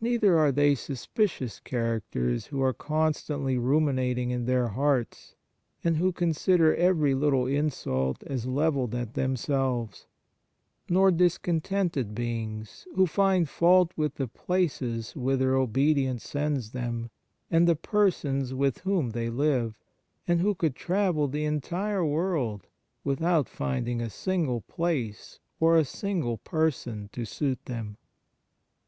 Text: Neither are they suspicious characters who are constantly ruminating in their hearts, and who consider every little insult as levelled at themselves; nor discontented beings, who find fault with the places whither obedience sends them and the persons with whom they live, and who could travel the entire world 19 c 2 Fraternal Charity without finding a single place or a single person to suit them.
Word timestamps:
Neither 0.00 0.36
are 0.36 0.50
they 0.50 0.74
suspicious 0.74 1.60
characters 1.60 2.46
who 2.46 2.60
are 2.60 2.72
constantly 2.72 3.56
ruminating 3.56 4.32
in 4.32 4.46
their 4.46 4.66
hearts, 4.70 5.36
and 5.84 5.96
who 5.98 6.10
consider 6.10 6.74
every 6.74 7.14
little 7.14 7.46
insult 7.46 8.24
as 8.24 8.46
levelled 8.46 8.96
at 8.96 9.14
themselves; 9.14 10.08
nor 10.88 11.12
discontented 11.12 12.16
beings, 12.16 12.84
who 12.96 13.06
find 13.06 13.48
fault 13.48 13.92
with 13.96 14.16
the 14.16 14.26
places 14.26 15.14
whither 15.14 15.54
obedience 15.54 16.26
sends 16.28 16.72
them 16.72 17.08
and 17.48 17.68
the 17.68 17.76
persons 17.76 18.52
with 18.52 18.78
whom 18.80 19.10
they 19.10 19.30
live, 19.30 19.78
and 20.26 20.40
who 20.40 20.52
could 20.56 20.74
travel 20.74 21.28
the 21.28 21.44
entire 21.44 22.04
world 22.04 22.62
19 22.62 22.62
c 22.64 22.64
2 22.64 22.74
Fraternal 23.04 23.18
Charity 23.20 23.22
without 23.22 23.48
finding 23.48 24.00
a 24.00 24.10
single 24.10 24.60
place 24.62 25.38
or 25.60 25.76
a 25.76 25.84
single 25.84 26.38
person 26.38 27.08
to 27.12 27.24
suit 27.24 27.66
them. 27.66 27.96